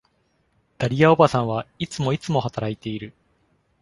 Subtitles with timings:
[0.79, 3.13] ダリア叔母さんは、いつもいつも働いている。